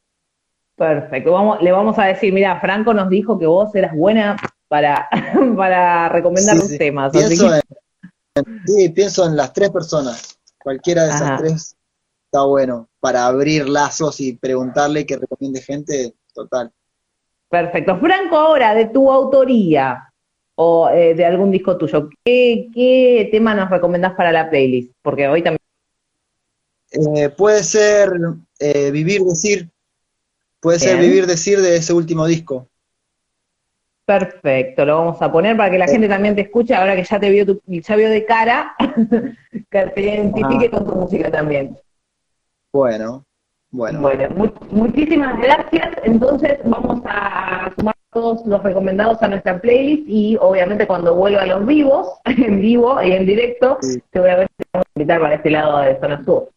[0.77, 4.37] Perfecto, vamos, le vamos a decir, mira, Franco nos dijo que vos eras buena
[4.67, 5.09] para,
[5.57, 7.13] para recomendar los temas.
[7.13, 7.63] Pienso en,
[8.67, 11.77] sí, pienso en las tres personas, cualquiera de esas tres
[12.31, 16.73] está bueno, para abrir lazos y preguntarle que recomiende gente, total.
[17.49, 17.99] Perfecto.
[17.99, 20.10] Franco, ahora, de tu autoría,
[20.63, 22.11] o eh, de algún disco tuyo.
[22.23, 24.93] ¿Qué, tema nos recomendás para la playlist?
[25.01, 25.59] Porque hoy también...
[27.17, 28.13] Eh, puede ser
[28.59, 29.71] eh, Vivir Decir,
[30.61, 32.69] puede ser Vivir Decir de ese último disco.
[34.05, 37.19] Perfecto, lo vamos a poner para que la gente también te escuche, ahora que ya
[37.19, 38.75] te vio, tu, ya vio de cara,
[39.71, 41.75] que te identifique con tu música también.
[42.71, 43.25] Bueno,
[43.71, 44.01] bueno.
[44.01, 45.89] Bueno, muchísimas gracias.
[46.05, 51.47] Entonces vamos a sumar todos los recomendados a nuestra playlist y obviamente cuando vuelva a
[51.47, 53.79] los vivos, en vivo y en directo,
[54.13, 56.51] seguramente te vamos a invitar para este lado de Zona Sur.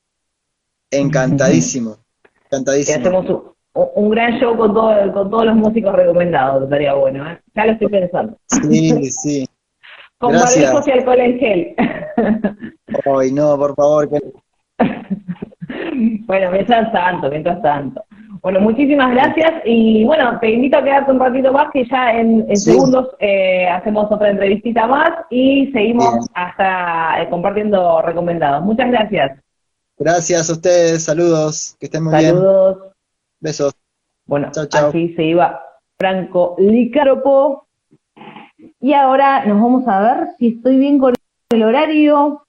[0.91, 1.97] Encantadísimo,
[2.45, 2.97] encantadísimo.
[2.97, 7.39] Y hacemos un, gran show con, todo, con todos los músicos recomendados, estaría bueno, ¿eh?
[7.55, 8.37] Ya lo estoy pensando.
[8.47, 9.47] Sí, sí.
[10.23, 11.75] con barbijos y alcohol en gel.
[13.19, 14.09] Ay, no, por favor.
[14.09, 14.19] Que...
[16.25, 18.03] bueno, mientras tanto, mientras tanto.
[18.43, 22.53] Bueno, muchísimas gracias y bueno, te invito a quedarte un ratito más que ya en,
[22.57, 28.61] segundos eh, hacemos otra entrevistita más y seguimos hasta eh, compartiendo recomendados.
[28.65, 29.39] Muchas gracias.
[29.97, 32.35] Gracias a ustedes, saludos, que estén muy bien.
[32.35, 32.77] Saludos.
[33.39, 33.73] Besos.
[34.25, 35.63] Bueno, así se iba
[35.97, 37.65] Franco Licaropo.
[38.81, 41.13] Y ahora nos vamos a ver si estoy bien con
[41.49, 42.45] el horario.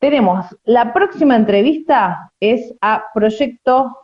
[0.00, 4.03] Tenemos la próxima entrevista es a Proyecto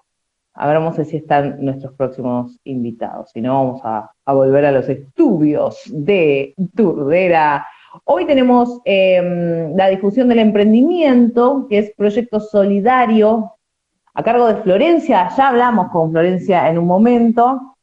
[0.60, 3.30] a ver, vamos a ver si están nuestros próximos invitados.
[3.30, 7.66] Si no, vamos a, volver a los estudios de Turdera.
[8.04, 13.54] Hoy tenemos em, la difusión del emprendimiento, que es Proyecto Solidario,
[14.12, 15.30] a cargo de Florencia.
[15.34, 17.76] Ya hablamos con Florencia en un momento.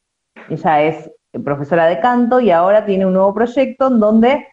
[0.48, 1.12] Ella es
[1.44, 4.48] profesora de canto y ahora tiene un nuevo proyecto en donde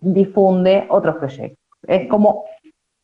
[0.00, 1.58] difunde otros proyectos.
[1.86, 2.44] Es como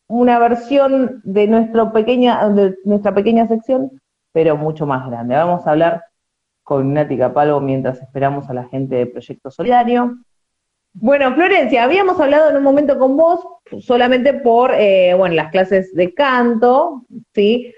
[0.09, 3.91] una versión de, nuestro pequeña, de nuestra pequeña sección
[4.33, 5.35] pero mucho más grande.
[5.37, 6.05] Vamos a hablar
[6.63, 10.17] con Nati Capalvo mientras esperamos a la gente de Proyecto Solidario.
[10.95, 13.47] Bueno, Florencia, habíamos hablado en un momento con vos
[13.81, 17.75] solamente por, eh, bueno, las clases de canto, ¿sí?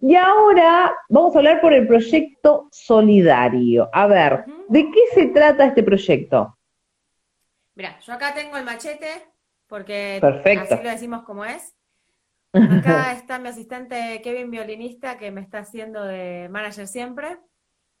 [0.00, 3.88] Y ahora vamos a hablar por el proyecto solidario.
[3.92, 6.58] A ver, ¿de qué se trata este proyecto?
[7.74, 9.24] Mira, yo acá tengo el machete,
[9.66, 10.74] porque Perfecto.
[10.74, 11.75] así lo decimos como es.
[12.56, 17.38] Acá está mi asistente Kevin, violinista, que me está haciendo de manager siempre.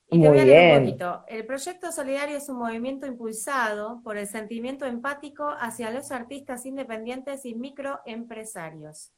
[0.08, 1.24] Y te voy a leer un poquito.
[1.26, 7.44] El proyecto solidario es un movimiento impulsado por el sentimiento empático hacia los artistas independientes
[7.44, 9.12] y microempresarios.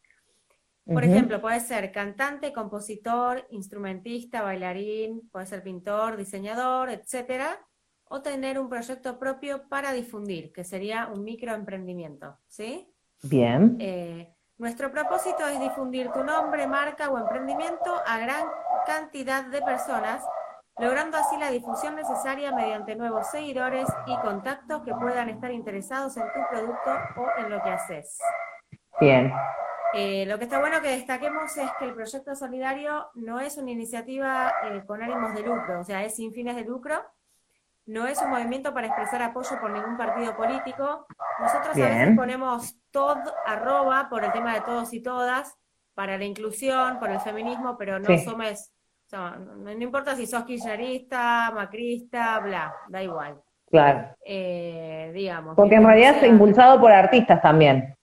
[0.87, 7.61] Por ejemplo, puede ser cantante, compositor, instrumentista, bailarín, puede ser pintor, diseñador, etcétera,
[8.05, 12.88] o tener un proyecto propio para difundir, que sería un microemprendimiento, ¿sí?
[13.22, 13.77] Bien.
[13.81, 18.44] Eh, nuestro propósito es difundir tu nombre, marca o emprendimiento a gran
[18.87, 20.25] cantidad de personas,
[20.79, 26.25] logrando así la difusión necesaria mediante nuevos seguidores y contactos que puedan estar interesados en
[26.25, 28.18] tu producto o en lo que haces.
[29.01, 29.33] Bien.
[29.94, 33.71] Eh, lo que está bueno que destaquemos es que el proyecto solidario no es una
[33.71, 37.03] iniciativa eh, con ánimos de lucro, o sea, es sin fines de lucro,
[37.88, 41.07] no es un movimiento para expresar apoyo por ningún partido político.
[41.40, 45.57] Nosotros a veces ponemos todo arroba por el tema de todos y todas,
[45.94, 48.70] para la inclusión, por el feminismo, pero no somos,
[49.11, 53.40] no, importa si sos kirchnerista, macrista, bla, da igual.
[53.70, 54.14] Claro.
[54.22, 55.57] Eh, digamos.
[55.57, 57.96] Porque en realidad es impulsado por artistas también.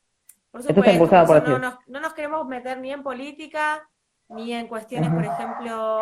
[0.50, 3.88] Por supuesto, no, nos, no nos queremos meter ni en política,
[4.30, 6.02] ni en cuestiones, por ejemplo,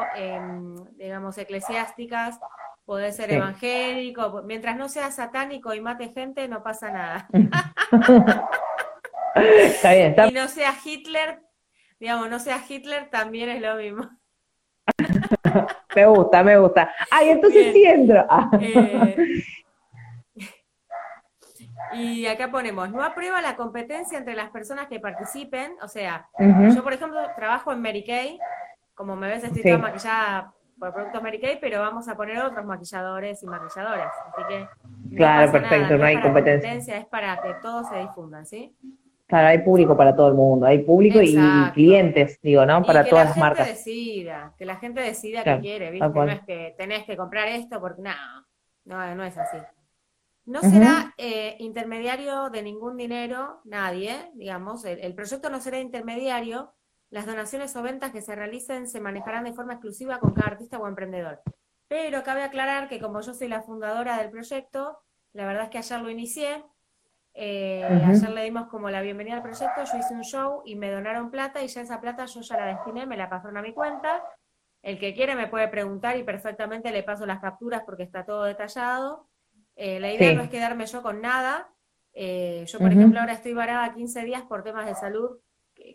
[0.95, 2.39] digamos, eclesiásticas,
[2.85, 7.27] Poder ser evangélico, mientras no sea satánico y mate gente, no pasa nada.
[9.35, 11.41] está bien, Y no sea Hitler,
[11.97, 14.09] digamos, no sea Hitler, también es lo mismo.
[15.95, 16.93] me gusta, me gusta.
[17.09, 18.25] Ay, entonces sí entro.
[18.59, 19.43] Eh,
[21.93, 26.83] y acá ponemos, no aprueba la competencia entre las personas que participen, o sea, yo
[26.83, 28.39] por ejemplo trabajo en Mary Kay,
[28.93, 32.65] como me ves estoy toda maquillada por productos Mary Kay, pero vamos a poner otros
[32.65, 34.11] maquilladores y maquilladoras.
[34.27, 35.15] Así que.
[35.15, 36.97] claro, perfecto, no, hay competencia.
[36.97, 38.75] Es para que todos se difundan, ¿sí?
[39.27, 41.35] Claro, hay público para todo el mundo, hay público y
[41.73, 42.83] clientes, digo, ¿no?
[42.83, 43.65] Para todas las marcas.
[43.65, 46.07] Que la gente decida, que la gente decida qué quiere, ¿viste?
[46.07, 48.11] No es que tenés que comprar esto porque no,
[48.85, 49.57] no, no es así.
[50.45, 56.73] No será eh, intermediario de ningún dinero, nadie, digamos, el proyecto no será intermediario,
[57.13, 60.79] las donaciones o ventas que se realicen se manejarán de forma exclusiva con cada artista
[60.79, 61.43] o emprendedor.
[61.87, 64.97] Pero cabe aclarar que como yo soy la fundadora del proyecto,
[65.33, 66.65] la verdad es que ayer lo inicié,
[67.35, 70.89] eh, ayer le dimos como la bienvenida al proyecto, yo hice un show y me
[70.89, 73.73] donaron plata y ya esa plata yo ya la destiné, me la pasaron a mi
[73.73, 74.23] cuenta.
[74.81, 78.45] El que quiere me puede preguntar y perfectamente le paso las capturas porque está todo
[78.45, 79.29] detallado.
[79.75, 81.69] Eh, la idea no es quedarme yo con nada.
[82.11, 85.37] Eh, yo, por ejemplo, ahora estoy varada 15 días por temas de salud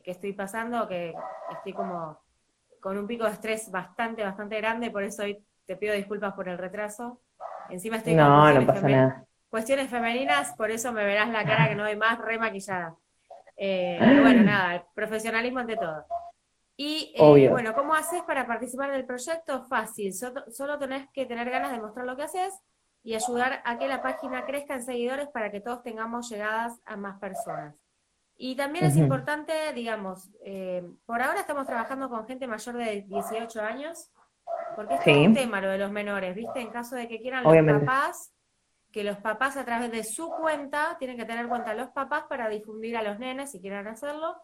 [0.03, 1.15] que, estoy pasando, que
[1.53, 2.19] estoy como
[2.81, 6.49] con un pico de estrés bastante, bastante grande, por eso hoy te pido disculpas por
[6.49, 7.21] el retraso.
[7.71, 9.15] Encima estoy con cuestiones,
[9.51, 12.97] cuestiones femeninas, por eso me verás la cara que no hay más remaquillada.
[13.57, 16.07] Eh, bueno, nada, el profesionalismo ante todo.
[16.81, 19.65] Y eh, bueno, ¿cómo haces para participar del proyecto?
[19.65, 22.55] Fácil, solo, tenés que tener ganas de mostrar lo que haces
[23.03, 26.97] y ayudar a que la página crezca en seguidores para que todos tengamos llegadas a
[26.97, 27.75] más personas.
[28.41, 33.61] Y también es importante, digamos, eh, por ahora estamos trabajando con gente mayor de 18
[33.61, 34.13] años,
[34.77, 36.61] porque es un tema lo de los menores, ¿viste?
[36.61, 38.33] En caso de que quieran los papás,
[38.93, 42.49] que los papás a través de su cuenta, tienen que tener cuenta los papás para
[42.49, 44.37] difundir a los nenes si quieren hacerlo,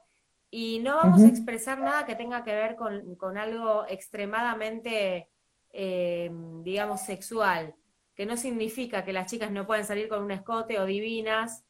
[0.50, 5.30] y no vamos a expresar nada que tenga que ver con, algo extremadamente,
[5.72, 7.76] eh, digamos, sexual,
[8.16, 11.64] que no significa que las chicas no pueden salir con un escote o divinas,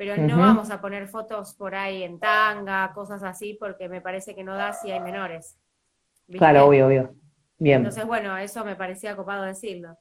[0.00, 4.34] pero no vamos a poner fotos por ahí en tanga, cosas así, porque me parece
[4.34, 5.58] que no da si hay menores.
[6.26, 7.14] Claro, obvio, obvio.
[7.58, 7.80] Bien.
[7.80, 9.98] Entonces, bueno, eso me parecía copado decirlo.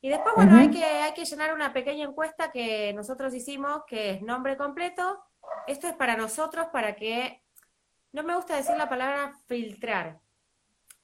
[0.00, 4.10] Y después, bueno, hay, que, hay que llenar una pequeña encuesta que nosotros hicimos, que
[4.10, 5.22] es nombre completo.
[5.68, 7.44] Esto es para nosotros, para que
[8.10, 10.18] no me gusta decir la palabra filtrar.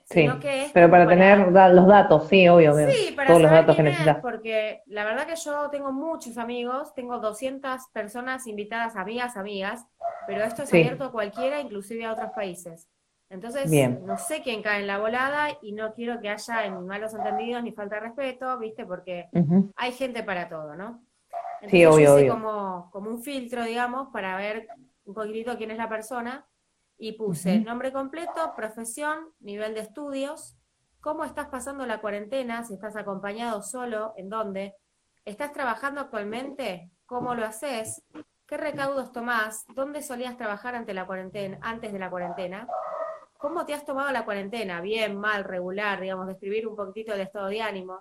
[0.04, 0.28] Sí,
[0.72, 1.38] pero para, tener
[1.72, 2.74] los datos, sí, obvio.
[2.90, 4.18] Sí, para todos los datos que necesitas.
[4.20, 9.86] Porque la verdad que yo tengo muchos amigos, tengo 200 personas invitadas, amigas, amigas,
[10.26, 12.88] pero esto es abierto a cualquiera, inclusive a otros países.
[13.30, 13.70] Entonces,
[14.02, 17.72] no sé quién cae en la volada y no quiero que haya malos entendidos ni
[17.72, 18.84] falta de respeto, ¿viste?
[18.84, 19.28] Porque
[19.76, 21.02] hay gente para todo, ¿no?
[21.68, 22.32] sí, obvio, obvio.
[22.32, 24.66] Como, como un filtro, digamos, para ver
[25.04, 26.46] un poquitito quién es la persona
[27.02, 30.56] y puse nombre completo, profesión, nivel de estudios,
[31.00, 34.76] cómo estás pasando la cuarentena, si estás acompañado solo, en dónde,
[35.24, 38.04] estás trabajando actualmente, cómo lo haces,
[38.46, 42.68] qué recaudos tomás, dónde solías trabajar ante la cuarentena, antes de la cuarentena,
[43.36, 47.48] cómo te has tomado la cuarentena, bien, mal, regular, digamos, describir un poquitito el estado
[47.48, 47.98] de ánimo,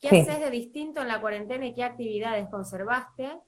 [0.00, 3.38] qué haces de distinto en la cuarentena y qué actividades conservaste,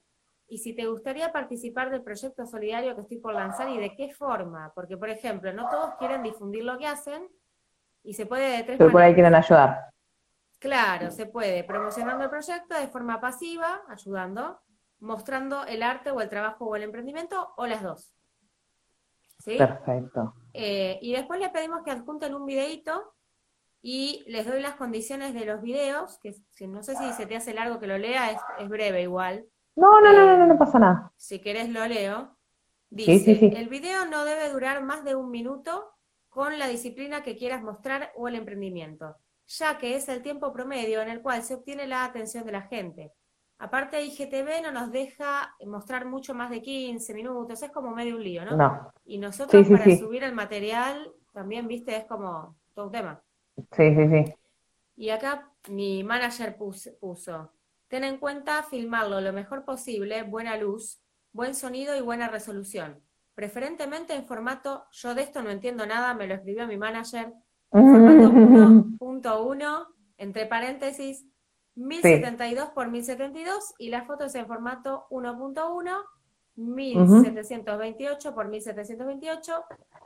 [0.54, 4.14] y si te gustaría participar del proyecto solidario que estoy por lanzar y de qué
[4.14, 4.70] forma.
[4.72, 7.26] Porque, por ejemplo, no todos quieren difundir lo que hacen
[8.04, 9.90] y se puede de tres Pero por ahí quieren ayudar.
[10.60, 14.60] Claro, se puede promocionando el proyecto de forma pasiva, ayudando,
[15.00, 18.14] mostrando el arte o el trabajo o el emprendimiento o las dos.
[19.40, 19.58] ¿Sí?
[19.58, 20.34] Perfecto.
[20.52, 23.16] Eh, y después le pedimos que adjunten un videito
[23.82, 27.54] y les doy las condiciones de los videos, que no sé si se te hace
[27.54, 29.48] largo que lo lea, es breve igual.
[29.76, 31.12] No, no, no, no, no pasa nada.
[31.16, 32.36] Si querés lo leo.
[32.90, 35.94] Dice, el video no debe durar más de un minuto
[36.28, 41.02] con la disciplina que quieras mostrar o el emprendimiento, ya que es el tiempo promedio
[41.02, 43.12] en el cual se obtiene la atención de la gente.
[43.58, 48.22] Aparte, IGTV no nos deja mostrar mucho más de 15 minutos, es como medio un
[48.22, 48.56] lío, ¿no?
[48.56, 48.92] No.
[49.04, 53.22] Y nosotros para subir el material también, viste, es como todo un tema.
[53.72, 54.34] Sí, sí, sí.
[54.96, 57.52] Y acá mi manager puso,
[57.94, 61.00] Ten en cuenta filmarlo lo mejor posible, buena luz,
[61.32, 63.00] buen sonido y buena resolución.
[63.36, 67.32] Preferentemente en formato, yo de esto no entiendo nada, me lo escribió mi manager,
[67.70, 68.32] formato
[68.98, 69.86] 1.1,
[70.18, 71.24] entre paréntesis,
[71.76, 75.96] 1072 por 1072 y la foto es en formato 1.1,
[76.56, 79.52] 1728 por 1728,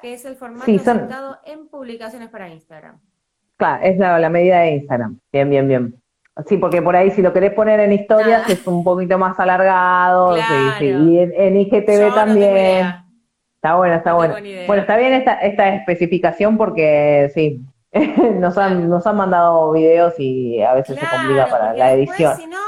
[0.03, 3.01] que es el formato aceptado en publicaciones para Instagram.
[3.57, 5.19] Claro, es la, la medida de Instagram.
[5.33, 6.03] Bien, bien, bien.
[6.47, 10.37] Sí, porque por ahí si lo querés poner en historias es un poquito más alargado.
[10.37, 10.43] Sí,
[10.79, 10.87] sí.
[10.87, 12.87] Y en, IGTV también.
[13.57, 14.35] está bueno, está bueno.
[14.67, 17.61] Bueno, está bien esta, esta especificación porque sí,
[18.39, 22.37] nos han, nos han mandado videos y a veces se complica para la edición.
[22.37, 22.59] Si no,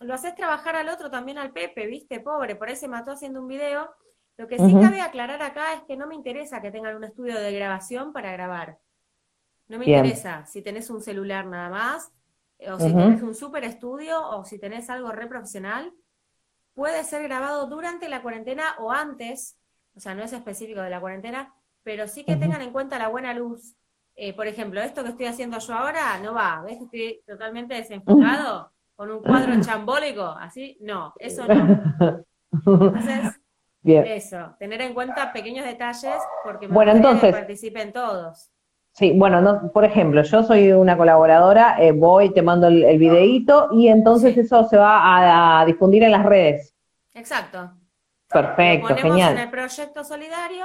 [0.00, 3.40] lo haces trabajar al otro también al Pepe, viste, pobre, por ahí se mató haciendo
[3.40, 3.90] un video.
[4.38, 7.40] Lo que sí cabe aclarar acá es que no me interesa que tengan un estudio
[7.40, 8.78] de grabación para grabar.
[9.66, 12.12] No me interesa si tenés un celular nada más
[12.70, 15.92] o si tenés un super estudio, o si tenés algo re profesional,
[16.74, 19.58] puede ser grabado durante la cuarentena o antes,
[19.94, 23.08] o sea, no es específico de la cuarentena, pero sí que tengan en cuenta la
[23.08, 23.76] buena luz.
[24.14, 26.80] Eh, por ejemplo, esto que estoy haciendo yo ahora no va, ¿ves?
[26.80, 32.24] Estoy totalmente desenfocado con un cuadro chambólico, así, no, eso no.
[32.50, 33.40] Entonces,
[33.84, 38.50] eso, tener en cuenta pequeños detalles porque me bueno, entonces, que participen todos.
[38.96, 42.98] Sí, bueno, no, por ejemplo, yo soy una colaboradora, eh, voy, te mando el, el
[42.98, 46.74] videíto y entonces eso se va a, difundir en las redes.
[47.12, 47.72] Exacto.
[48.26, 49.32] Perfecto, Lo ponemos genial.
[49.34, 50.64] en el proyecto solidario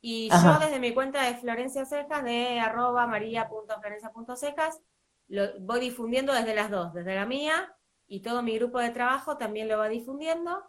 [0.00, 4.80] y yo desde mi cuenta de Florencia Cejas, de arroba maria.florencia.cejas,
[5.26, 7.74] lo voy difundiendo desde las dos, desde la mía
[8.06, 10.62] y todo mi grupo de trabajo también lo va difundiendo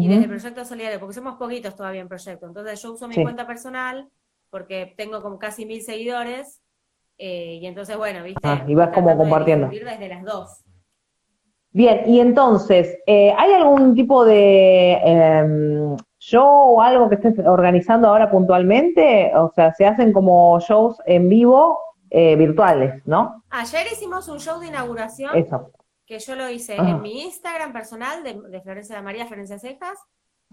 [0.00, 2.46] y desde el proyecto solidario, porque somos poquitos todavía en proyecto.
[2.46, 4.10] Entonces yo uso mi cuenta personal
[4.50, 6.60] porque tengo como casi mil seguidores,
[7.18, 8.40] eh, y entonces, bueno, viste.
[8.44, 9.68] Ah, y vas como compartiendo.
[9.68, 10.64] desde las dos.
[11.70, 18.08] Bien, y entonces, eh, ¿hay algún tipo de, em, show o algo que estés organizando
[18.08, 19.32] ahora puntualmente?
[19.34, 21.78] O sea, se hacen como shows en vivo
[22.10, 23.44] eh, virtuales, ¿no?
[23.50, 25.36] Ayer hicimos un show de inauguración.
[25.36, 25.70] Eso.
[26.06, 29.98] Que yo lo hice en mi Instagram personal de, Florencia de María, Florencia Cejas.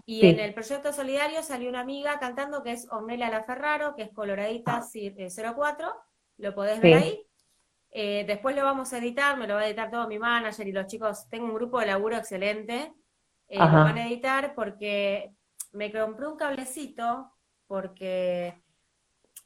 [0.08, 4.12] Y en el proyecto solidario salió una amiga cantando que es Ornella Laferraro, que es
[4.12, 5.92] Coloradita 04.
[6.38, 7.26] Lo podés ver ahí.
[7.90, 10.72] Eh, después lo vamos a editar, me lo va a editar todo mi manager y
[10.72, 11.28] los chicos.
[11.28, 12.92] Tengo un grupo de laburo excelente.
[13.48, 15.32] Eh, lo van a editar porque
[15.72, 17.32] me compré un cablecito,
[17.66, 18.62] porque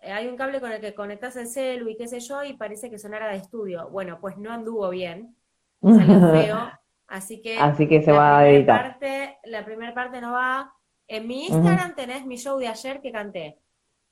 [0.03, 2.91] hay un cable con el que conectas el celu y qué sé yo, y parece
[2.91, 3.89] que sonara de estudio.
[3.89, 5.37] Bueno, pues no anduvo bien,
[5.83, 6.71] salió feo,
[7.11, 8.93] así que, así que se va a editar.
[8.93, 10.75] Parte, la primera parte no va.
[11.07, 13.59] En mi Instagram tenés mi show de ayer que canté.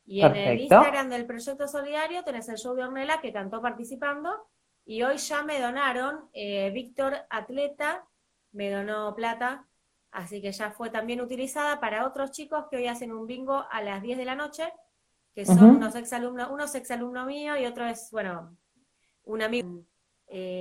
[0.04, 4.48] Y en el Instagram del Proyecto Solidario tenés el show de Ornella que cantó participando.
[4.84, 8.06] Y hoy ya me donaron, eh, Víctor Atleta
[8.52, 9.66] me donó plata,
[10.10, 13.82] así que ya fue también utilizada para otros chicos que hoy hacen un bingo a
[13.82, 14.72] las 10 de la noche
[15.38, 18.56] que son unos exalumnos, uno es exalumno mío y otro es, bueno,
[19.22, 19.84] un amigo.
[20.26, 20.58] Eh,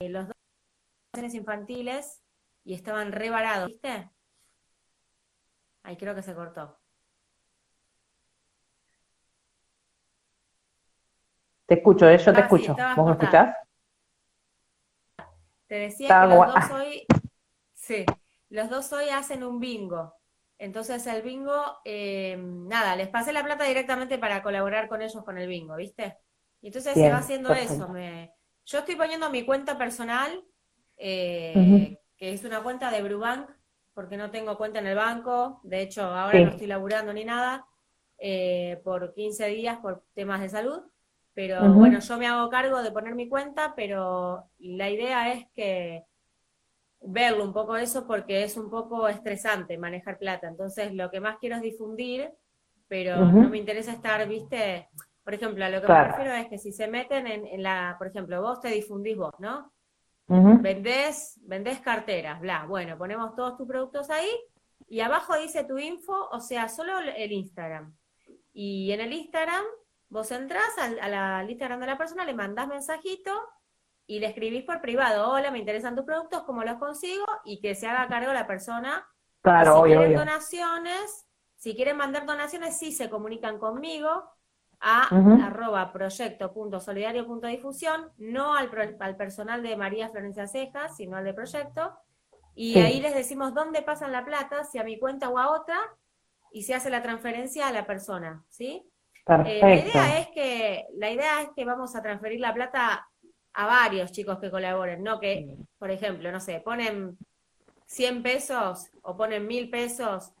[0.00, 0.36] los dos
[1.14, 2.22] infantiles
[2.64, 4.10] y estaban rebarados, ¿viste?
[5.82, 6.78] Ahí creo que se cortó.
[11.66, 12.18] Te escucho, ¿eh?
[12.18, 12.76] yo te ah, escucho.
[12.96, 13.56] ¿Vos me escuchás?
[15.66, 17.06] Te decía que los dos hoy,
[17.74, 18.04] sí,
[18.50, 20.14] los dos hoy hacen un bingo.
[20.58, 25.38] Entonces el bingo, eh, nada, les pasé la plata directamente para colaborar con ellos con
[25.38, 26.18] el bingo, ¿viste?
[26.60, 27.88] Y entonces se va haciendo eso.
[27.88, 28.32] Me...
[28.64, 30.44] Yo estoy poniendo mi cuenta personal,
[31.04, 33.50] eh, que es una cuenta de Brubank,
[33.92, 35.60] porque no tengo cuenta en el banco.
[35.64, 37.66] De hecho, ahora no estoy laburando ni nada
[38.18, 40.80] eh, por 15 días por temas de salud.
[41.34, 46.04] Pero bueno, yo me hago cargo de poner mi cuenta, pero la idea es que
[47.00, 50.46] verlo un poco eso porque es un poco estresante manejar plata.
[50.46, 52.30] Entonces, lo que más quiero es difundir,
[52.86, 54.88] pero no me interesa estar, viste,
[55.24, 58.06] por ejemplo, a lo que me refiero es que si se meten en, la, por
[58.06, 59.72] ejemplo, vos te difundís vos, ¿no?
[60.26, 64.30] Vendés, vendés carteras, bla, bueno, ponemos todos tus productos ahí
[64.88, 67.94] y abajo dice tu info, o sea, solo el Instagram.
[68.52, 69.64] Y en el Instagram,
[70.08, 73.32] vos entrás al, al Instagram de la persona, le mandás mensajito
[74.06, 77.24] y le escribís por privado, hola, me interesan tus productos, ¿cómo los consigo?
[77.44, 79.06] Y que se haga cargo la persona.
[79.42, 84.30] Claro, si quieren donaciones, si quieren mandar donaciones, sí se comunican conmigo
[84.82, 85.08] a
[85.46, 88.68] arroba proyecto.solidario.difusión, no al,
[88.98, 91.96] al, personal de María Florencia Cejas, sino al de proyecto.
[92.54, 95.78] Y ahí les decimos dónde pasan la plata, si a mi cuenta o a otra,
[96.50, 98.84] y se hace la transferencia a la persona, ¿sí?
[99.46, 103.06] Eh, la idea es que la idea es que vamos a transferir la plata
[103.54, 107.16] a varios chicos que colaboren, no que, por ejemplo, no sé, ponen
[107.86, 110.32] 100 pesos o ponen 1000 pesos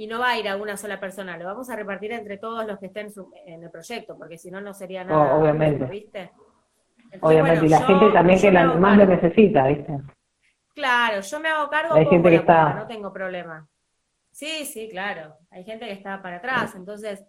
[0.00, 2.66] y no va a ir a una sola persona, lo vamos a repartir entre todos
[2.66, 3.08] los que estén
[3.44, 5.34] en el proyecto, porque si no, no sería nada.
[5.34, 5.84] obviamente.
[5.84, 6.30] ¿viste?
[7.20, 9.92] obviamente, y la gente también que la más lo necesita, ¿viste?
[10.74, 12.72] Claro, yo me hago cargo Hay gente que está...
[12.72, 13.68] no tengo problema.
[14.30, 15.36] Sí, sí, claro.
[15.50, 16.74] Hay gente que está para atrás.
[16.76, 17.22] Entonces,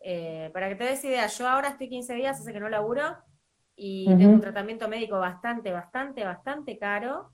[0.00, 3.18] eh, para que te des idea, yo ahora estoy 15 días, hace que no laburo,
[3.76, 7.32] y tengo un tratamiento médico bastante, bastante, bastante caro.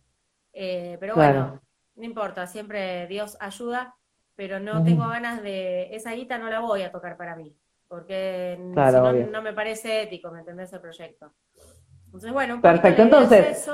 [0.53, 1.61] Eh, pero bueno,
[1.95, 3.95] no importa, siempre Dios ayuda,
[4.41, 7.55] pero no tengo ganas de, esa guita no la voy a tocar para mí,
[7.89, 11.35] porque si no, no, me parece ético, ¿me entendés el proyecto?
[12.07, 13.71] Entonces, bueno, perfecto, entonces...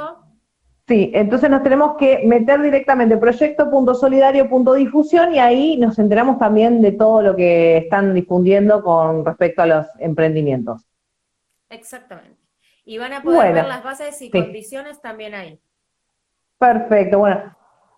[0.88, 7.22] Sí, entonces nos tenemos que meter directamente proyecto.solidario.difusión y ahí nos enteramos también de todo
[7.22, 10.84] lo que están difundiendo con respecto a los emprendimientos.
[11.70, 12.40] Exactamente.
[12.84, 15.60] Y van a poder ver las bases y condiciones también ahí.
[16.58, 17.55] Perfecto, bueno,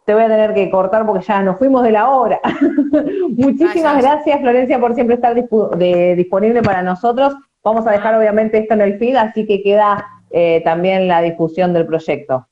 [0.09, 2.41] te voy a tener que cortar porque ya nos fuimos de la hora.
[3.37, 7.35] Muchísimas gracias, Florencia, por siempre estar disponible para nosotros.
[7.63, 11.75] Vamos a dejar obviamente esto en el feed, así que queda eh, también la difusión
[11.75, 12.49] del proyecto.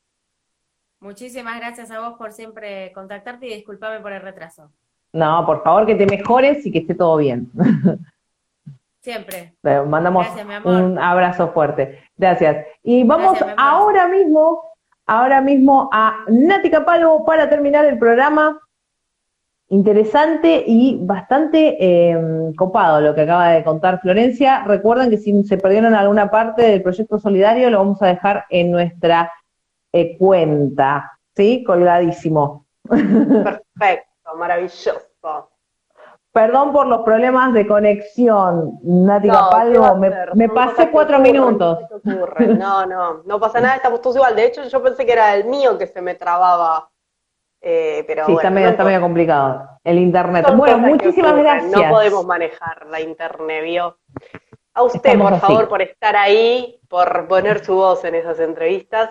[1.00, 4.70] Muchísimas gracias a vos por siempre contactarte y disculpame por el retraso.
[5.14, 7.50] No, por favor, que te mejores y que esté todo bien.
[9.00, 9.54] Siempre.
[9.62, 10.26] mandamos
[10.64, 12.00] un abrazo fuerte.
[12.18, 12.66] Gracias.
[12.82, 14.75] Y vamos ahora mismo,
[15.06, 18.60] ahora mismo a Nati Capalvo para terminar el programa.
[19.68, 24.62] Interesante y bastante em, copado lo que acaba de contar Florencia.
[24.64, 28.70] Recuerden que si se perdieron alguna parte del proyecto solidario, lo vamos a dejar en
[28.70, 29.32] nuestra
[29.92, 31.64] eh, cuenta, ¿sí?
[31.64, 32.66] Colgadísimo.
[32.88, 35.50] Perfecto, maravilloso.
[36.36, 39.96] Perdón por los problemas de conexión, Nati no,
[40.34, 41.78] me, pasé cuatro minutos.
[42.58, 44.36] No, no, no pasa nada, estamos todos igual.
[44.36, 46.90] De hecho, yo pensé que era el mío que se me trababa
[47.62, 50.46] Eh, pero sí, está, medio, complicado el internet.
[50.54, 51.72] Bueno, muchísimas gracias.
[51.72, 53.96] No podemos manejar la internet, ¿vio?
[54.74, 59.08] A usted, por favor, por estar ahí, por poner su voz en esas entrevistas.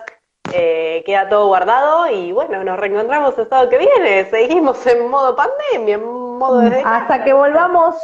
[0.52, 4.24] Eh, queda todo guardado y bueno, nos reencontramos el sábado que viene.
[4.26, 6.82] Seguimos en modo pandemia, en modo de...
[6.84, 7.96] Hasta que volvamos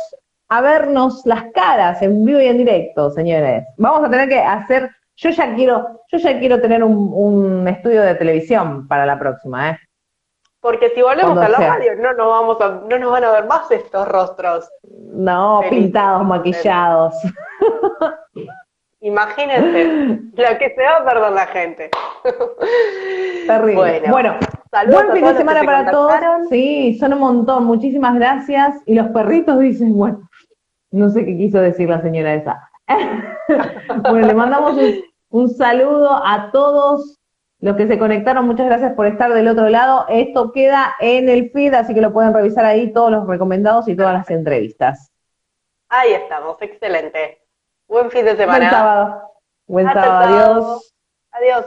[0.49, 3.65] a vernos las caras en vivo y en directo, señores.
[3.79, 8.15] Vamos a tener que hacer, yo ya quiero, yo ya quiero tener un, estudio de
[8.17, 9.79] televisión para la próxima, ¿eh?
[10.61, 13.47] Porque si volvemos a la radio, no nos vamos a, no nos van a ver
[13.47, 14.71] más estos rostros.
[15.13, 17.15] No, pintados, maquillados.
[19.03, 19.85] Imagínense
[20.37, 21.91] lo que se va a perder la gente.
[23.47, 24.03] Terrible.
[24.09, 24.37] Bueno,
[24.89, 26.15] buen fin de semana para todos.
[26.49, 27.65] Sí, son un montón.
[27.65, 28.77] Muchísimas gracias.
[28.87, 30.29] Y los perritos dicen, bueno,
[30.93, 32.71] no sé qué quiso decir la señora esa.
[34.03, 34.79] bueno, le mandamos
[35.31, 37.19] un, saludo a todos
[37.59, 38.47] los que se conectaron.
[38.47, 40.07] Muchas gracias por estar del otro lado.
[40.11, 43.97] Esto queda en el feed, así que lo pueden revisar ahí todos los recomendados y
[43.97, 45.13] todas las entrevistas.
[45.89, 47.42] Ahí estamos, excelente.
[47.93, 48.59] Buen fin de semana.
[48.59, 49.23] Buen sábado.
[49.67, 50.83] Buen sábado.
[51.33, 51.67] Adiós.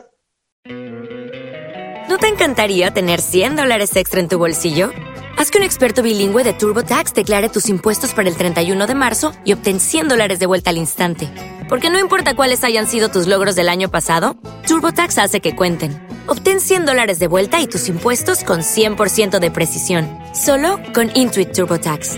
[2.09, 4.89] ¿No te encantaría tener 100 dólares extra en tu bolsillo?
[5.37, 9.33] Haz que un experto bilingüe de TurboTax declare tus impuestos para el 31 de marzo
[9.43, 11.29] y obtén 100 dólares de vuelta al instante.
[11.69, 14.35] Porque no importa cuáles hayan sido tus logros del año pasado,
[14.67, 15.91] TurboTax hace que cuenten.
[16.25, 20.09] Obtén 100 dólares de vuelta y tus impuestos con 100% de precisión.
[20.33, 22.17] Solo con Intuit TurboTax.